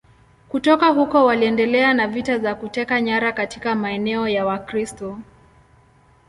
Kutoka 0.49 0.87
huko 0.89 1.25
waliendelea 1.25 1.93
na 1.93 2.07
vita 2.07 2.39
za 2.39 2.55
kuteka 2.55 3.01
nyara 3.01 3.31
katika 3.31 3.75
maeneo 3.75 4.27
ya 4.27 4.45
Wakristo. 4.45 5.17